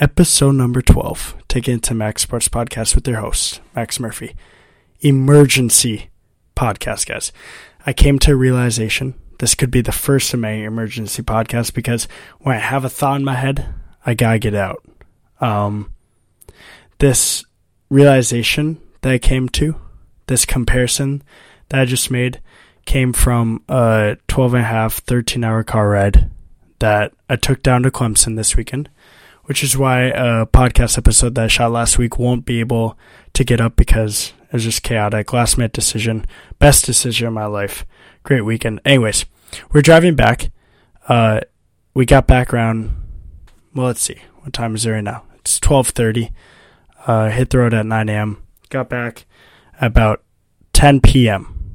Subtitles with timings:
[0.00, 4.34] episode number 12, Take Into Max Sports Podcast with their host, Max Murphy.
[5.00, 6.08] Emergency
[6.56, 7.32] podcast, guys.
[7.84, 12.08] I came to a realization this could be the first of my emergency podcasts because
[12.40, 13.74] when I have a thought in my head,
[14.04, 14.82] I gotta get out.
[15.40, 15.92] Um,
[16.98, 17.44] this
[17.90, 19.76] realization that I came to,
[20.26, 21.22] this comparison
[21.68, 22.40] that I just made,
[22.86, 26.30] came from a 12 and a half, 13 hour car ride
[26.78, 28.88] that I took down to Clemson this weekend,
[29.50, 32.96] which is why a podcast episode that I shot last week won't be able
[33.32, 35.32] to get up because it was just chaotic.
[35.32, 36.24] Last minute decision,
[36.60, 37.84] best decision of my life.
[38.22, 38.80] Great weekend.
[38.84, 39.26] Anyways,
[39.72, 40.52] we're driving back.
[41.08, 41.40] Uh,
[41.94, 42.94] we got back around.
[43.74, 44.20] Well, let's see.
[44.42, 45.24] What time is it right now?
[45.40, 46.30] It's twelve thirty.
[47.08, 48.40] Uh, hit the road at nine a.m.
[48.68, 49.26] Got back
[49.80, 50.22] about
[50.72, 51.74] ten p.m.,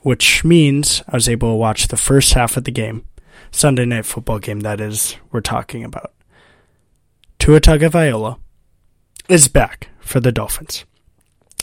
[0.00, 3.04] which means I was able to watch the first half of the game
[3.50, 6.14] Sunday night football game that is we're talking about.
[7.50, 8.38] Tua Tagovailoa
[9.28, 10.84] is back for the Dolphins.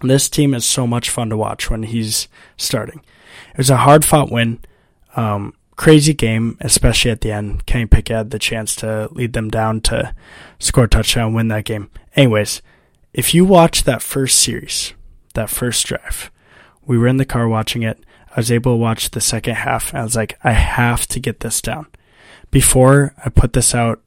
[0.00, 3.00] This team is so much fun to watch when he's starting.
[3.50, 4.60] It was a hard fought win,
[5.16, 7.66] um, crazy game, especially at the end.
[7.66, 10.14] Kenny Pickett had the chance to lead them down to
[10.60, 11.90] score a touchdown, win that game.
[12.14, 12.62] Anyways,
[13.12, 14.94] if you watch that first series,
[15.34, 16.30] that first drive,
[16.86, 17.98] we were in the car watching it.
[18.30, 21.18] I was able to watch the second half and I was like, I have to
[21.18, 21.88] get this down.
[22.52, 24.00] Before I put this out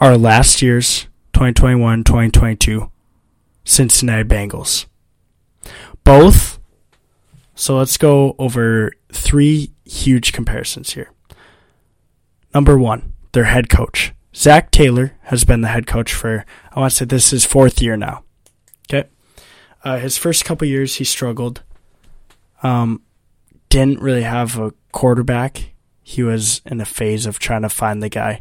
[0.00, 2.90] are last year's 2021 2022
[3.64, 4.86] Cincinnati Bengals.
[6.04, 6.58] Both.
[7.54, 11.10] So let's go over three huge comparisons here.
[12.52, 14.12] Number one, their head coach.
[14.34, 17.80] Zac Taylor has been the head coach for, I want to say this is fourth
[17.80, 18.24] year now.
[18.88, 19.08] Okay.
[19.84, 21.62] Uh, his first couple years, he struggled.
[22.62, 23.02] Um,
[23.68, 25.72] didn't really have a quarterback.
[26.02, 28.40] He was in a phase of trying to find the guy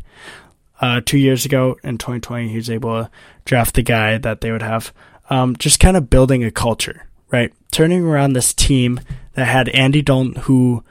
[0.83, 3.11] uh, two years ago in 2020, he was able to
[3.45, 4.93] draft the guy that they would have.
[5.29, 7.51] Um, just kind of building a culture, right?
[7.71, 9.01] Turning around this team
[9.33, 10.83] that had Andy Dalton, who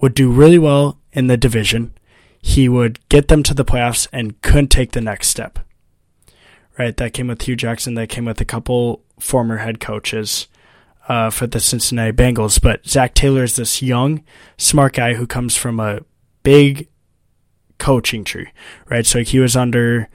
[0.00, 1.94] would do really well in the division.
[2.40, 5.58] He would get them to the playoffs and couldn't take the next step.
[6.78, 6.96] Right?
[6.96, 7.94] That came with Hue Jackson.
[7.94, 10.46] That came with a couple former head coaches
[11.08, 12.60] uh, for the Cincinnati Bengals.
[12.60, 14.22] But Zac Taylor is this young,
[14.58, 16.00] smart guy who comes from a
[16.42, 16.88] big
[17.78, 18.48] coaching tree,
[18.90, 19.06] right?
[19.06, 20.08] So he was under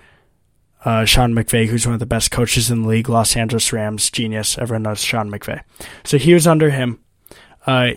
[0.86, 4.10] uh, Sean McVay, who's one of the best coaches in the league, Los Angeles Rams,
[4.10, 4.58] genius.
[4.58, 5.62] Everyone knows Sean McVay.
[6.04, 7.00] So he was under him.
[7.66, 7.92] Uh,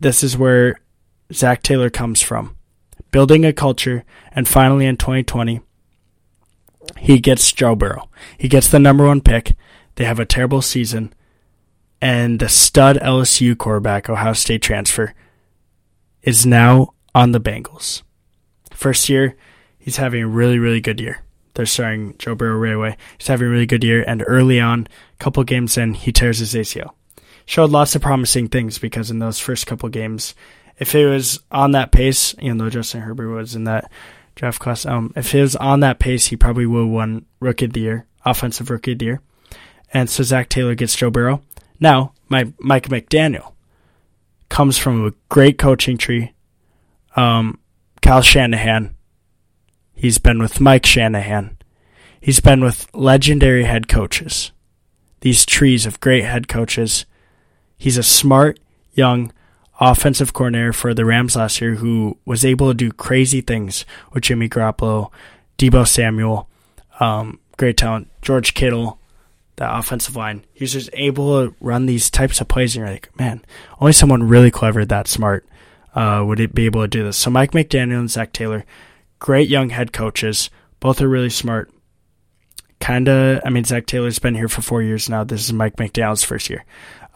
[0.00, 0.80] this is where
[1.32, 2.56] Zac Taylor comes from,
[3.10, 5.60] building a culture, and finally in 2020,
[6.98, 8.08] he gets Joe Burrow.
[8.38, 9.52] He gets the number one pick.
[9.96, 11.12] They have a terrible season,
[12.00, 15.12] and the stud LSU quarterback, Ohio State transfer,
[16.22, 18.02] is now on the Bengals.
[18.72, 19.36] First year,
[19.78, 21.22] he's having a really, really good year.
[21.58, 22.96] They're starting Joe Burrow right away.
[23.18, 26.38] He's having a really good year, and early on, a couple games in, he tears
[26.38, 26.92] his ACL.
[27.46, 30.36] Showed lots of promising things because in those first couple games,
[30.78, 33.90] if he was on that pace, even though Justin Herbert was in that
[34.36, 37.64] draft class, um, if it was on that pace, he probably would have won Rookie
[37.64, 39.20] of the Year, Offensive Rookie of the Year.
[39.92, 41.42] And so Zac Taylor gets Joe Burrow.
[41.80, 43.54] Now, my Mike McDaniel
[44.48, 46.34] comes from a great coaching tree.
[47.16, 47.58] Um,
[48.00, 48.94] Kyle Shanahan.
[49.98, 51.58] He's been with Mike Shanahan.
[52.20, 54.52] He's been with legendary head coaches.
[55.22, 57.04] These trees of great head coaches.
[57.76, 58.60] He's a smart,
[58.92, 59.32] young
[59.80, 64.22] offensive coordinator for the Rams last year who was able to do crazy things with
[64.22, 65.10] Jimmy Garoppolo,
[65.58, 66.48] Deebo Samuel,
[67.00, 69.00] um, great talent, George Kittle,
[69.56, 70.44] the offensive line.
[70.52, 73.44] He's just able to run these types of plays, and you're like, man,
[73.80, 75.44] only someone really clever, that smart,
[75.96, 77.16] uh, would be able to do this?
[77.16, 78.64] So Mike McDaniel and Zac Taylor,
[79.18, 80.50] great young head coaches.
[80.80, 81.70] Both are really smart.
[82.80, 85.24] Kind of, I mean, Zac Taylor's been here for four years now.
[85.24, 86.64] This is Mike McDaniel's first year.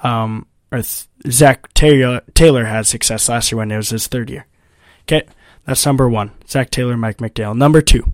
[0.02, 4.30] Um, or th- Zac Taylor, Taylor had success last year when it was his third
[4.30, 4.46] year.
[5.02, 5.22] Okay,
[5.64, 6.32] that's number one.
[6.48, 7.56] Zac Taylor, Mike McDaniel.
[7.56, 8.12] Number two,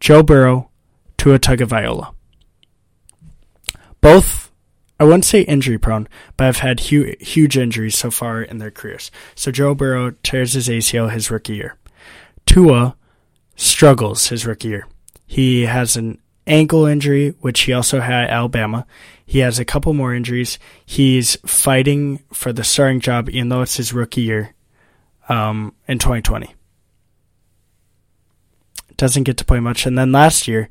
[0.00, 0.70] Joe Burrow,
[1.18, 2.14] Tua Tagovailoa.
[4.00, 4.52] Both
[5.02, 6.06] I wouldn't say injury prone,
[6.36, 9.10] but have had hu- huge injuries so far in their careers.
[9.34, 11.76] So Joe Burrow tears his ACL his rookie year.
[12.46, 12.94] Tua
[13.56, 14.86] struggles his rookie year.
[15.26, 18.86] He has an ankle injury, which he also had at Alabama.
[19.24, 20.58] He has a couple more injuries.
[20.84, 24.54] He's fighting for the starting job, even though it's his rookie year
[25.28, 26.54] um, in 2020.
[28.96, 29.86] Doesn't get to play much.
[29.86, 30.68] And then last year,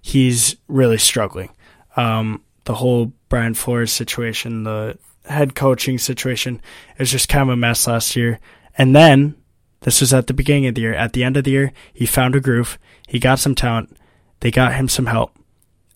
[0.00, 1.50] he's really struggling.
[1.96, 6.60] Um, the whole Brian Flores situation, the head coaching situation,
[6.98, 8.38] is just kind of a mess last year.
[8.78, 9.34] And then,
[9.80, 10.94] this was at the beginning of the year.
[10.94, 12.78] At the end of the year, he found a groove.
[13.06, 13.96] He got some talent.
[14.40, 15.36] They got him some help.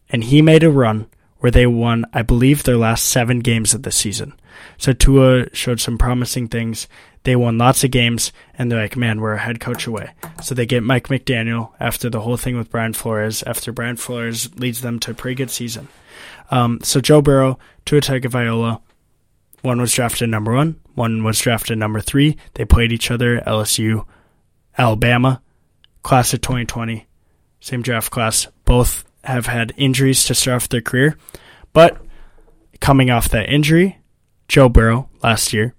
[0.09, 3.83] And he made a run where they won, I believe, their last seven games of
[3.83, 4.35] the season.
[4.77, 6.87] So Tua showed some promising things.
[7.23, 10.11] They won lots of games, and they're like, man, we're a head coach away.
[10.43, 14.55] So they get Mike McDaniel after the whole thing with Brian Flores, after Brian Flores
[14.59, 15.89] leads them to a pretty good season.
[16.51, 18.81] Um, so Joe Burrow, Tua Tagovailoa,
[19.63, 22.37] one was drafted number one, one was drafted number three.
[22.55, 24.07] They played each other, LSU,
[24.77, 25.43] Alabama,
[26.03, 27.07] class of 2020,
[27.61, 28.47] same draft class.
[28.65, 31.17] Both have had injuries to start off their career,
[31.73, 31.99] but
[32.81, 33.99] coming off that injury,
[34.47, 35.75] Joe Burrow last year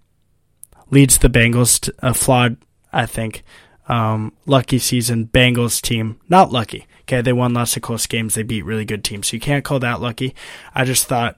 [0.90, 2.58] leads the Bengals to a flawed,
[2.92, 3.44] I think,
[3.88, 6.20] um, lucky season Bengals team.
[6.30, 6.88] Not lucky.
[7.02, 8.36] Okay, they won lots of close games.
[8.36, 9.28] They beat really good teams.
[9.28, 10.34] So you can't call that lucky.
[10.74, 11.38] I just thought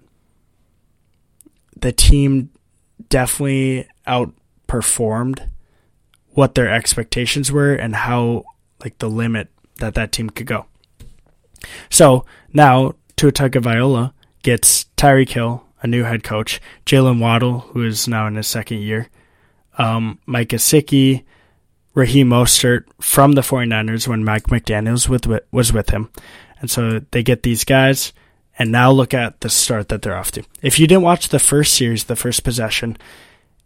[1.75, 2.49] the team
[3.09, 5.49] definitely outperformed
[6.29, 8.43] what their expectations were and how
[8.83, 10.65] like the limit that that team could go.
[11.89, 18.07] So now Tua Tagovailoa gets Tyreek Hill, a new head coach, Jalen Waddle, who is
[18.07, 19.09] now in his second year,
[19.77, 21.23] um, Mike Gesicki,
[21.93, 26.09] Raheem Mostert from the 49ers when Mike McDaniels with, was with him.
[26.59, 28.13] And so they get these guys,
[28.57, 30.43] and now look at the start that they're off to.
[30.61, 32.97] If you didn't watch the first series, the first possession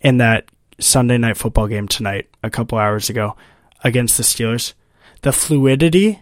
[0.02, 0.50] in that
[0.80, 3.36] Sunday night football game tonight, a couple hours ago,
[3.84, 4.74] against the Steelers,
[5.22, 6.22] the fluidity,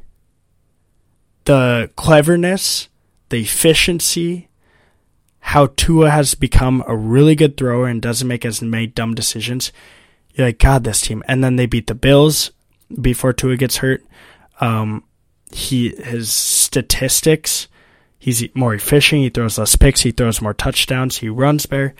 [1.45, 2.89] the cleverness,
[3.29, 4.49] the efficiency,
[5.39, 9.71] how Tua has become a really good thrower and doesn't make as many dumb decisions.
[10.33, 11.23] You're like, God, this team.
[11.27, 12.51] And then they beat the Bills
[12.99, 14.03] before Tua gets hurt.
[14.59, 15.03] Um,
[15.51, 17.67] he his statistics,
[18.17, 19.21] he's more efficient.
[19.21, 20.01] He throws less picks.
[20.01, 21.17] He throws more touchdowns.
[21.17, 21.95] He runs better.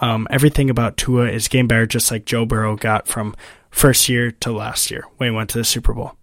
[0.00, 3.34] Um, everything about Tua is game better, just like Joe Burrow got from
[3.70, 6.16] first year to last year when he went to the Super Bowl.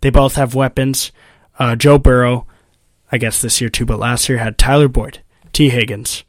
[0.00, 1.12] They both have weapons.
[1.58, 2.46] Uh, Joe Burrow,
[3.12, 5.20] I guess this year too, but last year had Tyler Boyd.
[5.52, 6.24] Tee Higgins,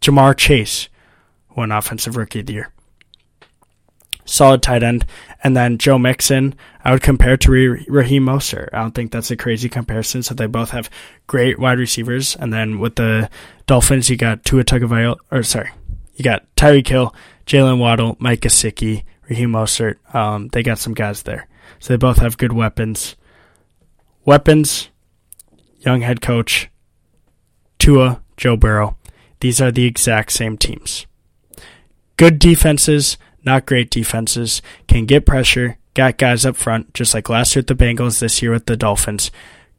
[0.00, 0.88] Ja'Marr Chase,
[1.56, 2.72] won offensive rookie of the year.
[4.26, 5.06] Solid tight end.
[5.42, 7.50] And then Joe Mixon, I would compare to
[7.88, 8.68] Raheem Mostert.
[8.72, 10.22] I don't think that's a crazy comparison.
[10.22, 10.90] So they both have
[11.26, 12.36] great wide receivers.
[12.36, 13.30] And then with the
[13.66, 15.70] Dolphins, you got Tua Tagovailoa, or sorry,
[16.14, 17.14] you got Tyreek Hill,
[17.46, 19.96] Jalen Waddle, Mike Gesicki, Raheem Mostert.
[20.14, 21.48] Um, they got some guys there.
[21.78, 23.16] So they both have good weapons.
[24.24, 24.88] Weapons,
[25.78, 26.68] young head coach,
[27.78, 28.96] Tua, Joe Burrow.
[29.40, 31.06] These are the exact same teams.
[32.16, 37.54] Good defenses, not great defenses, can get pressure, got guys up front, just like last
[37.54, 39.30] year with the Bengals, this year with the Dolphins.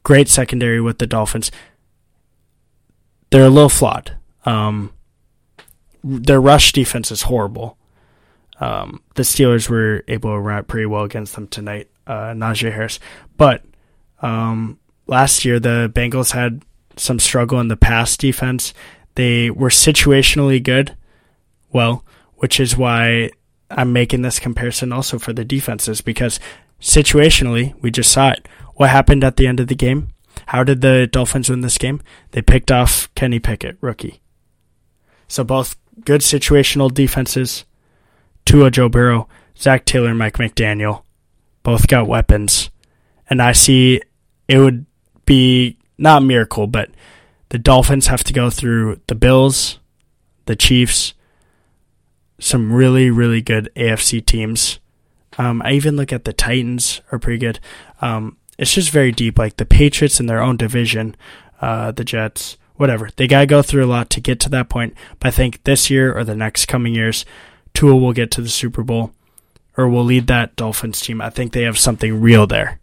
[0.02, 1.52] Great secondary with the Dolphins.
[3.30, 4.16] They're a little flawed.
[4.44, 4.92] Um,
[6.02, 7.76] their rush defense is horrible.
[8.60, 12.98] Um, the Steelers were able to run pretty well against them tonight, uh, Najee Harris.
[13.36, 13.62] But
[14.22, 16.62] um, last year, the Bengals had
[16.96, 18.74] some struggle in the pass defense.
[19.14, 20.96] They were situationally good,
[21.70, 22.04] well,
[22.36, 23.30] which is why
[23.70, 26.40] I'm making this comparison also for the defenses because
[26.80, 28.48] situationally, we just saw it.
[28.74, 30.08] What happened at the end of the game?
[30.46, 32.00] How did the Dolphins win this game?
[32.30, 34.20] They picked off Kenny Pickett, rookie.
[35.26, 37.64] So both good situational defenses.
[38.44, 41.02] Tua Joe Burrow, Zac Taylor, Mike McDaniel,
[41.62, 42.70] both got weapons.
[43.28, 44.00] And I see
[44.46, 44.86] it would
[45.26, 46.90] be not miracle, but
[47.50, 49.78] the Dolphins have to go through the Bills,
[50.46, 51.12] the Chiefs,
[52.38, 54.78] some really, really good AFC teams.
[55.36, 57.60] Um, I even look at the Titans are pretty good.
[58.00, 59.38] Um, it's just very deep.
[59.38, 61.16] Like the Patriots in their own division,
[61.60, 63.10] uh, the Jets, whatever.
[63.16, 64.94] They got to go through a lot to get to that point.
[65.20, 67.24] But I think this year or the next coming years,
[67.74, 69.12] Tua will get to the Super Bowl
[69.76, 71.20] or will lead that Dolphins team.
[71.20, 72.80] I think they have something real there.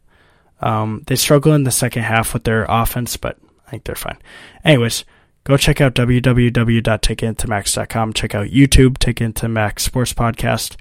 [0.61, 4.17] Um, they struggle in the second half with their offense, but I think they're fine.
[4.63, 5.03] Anyways,
[5.45, 8.13] go check out www.takeintomax.com.
[8.13, 10.75] Check out YouTube, Take Into Max Sports Podcast,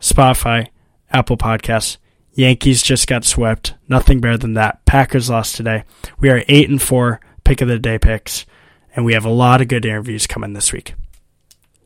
[0.00, 0.68] Spotify,
[1.10, 1.96] Apple Podcasts.
[2.32, 3.74] Yankees just got swept.
[3.88, 4.84] Nothing better than that.
[4.86, 5.84] Packers lost today.
[6.18, 8.46] We are eight and four pick of the day picks,
[8.94, 10.94] and we have a lot of good interviews coming this week.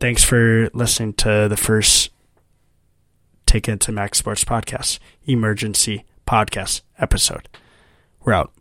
[0.00, 2.10] Thanks for listening to the first
[3.46, 7.48] Take Into Max Sports Podcast emergency podcast episode.
[8.20, 8.57] We're out.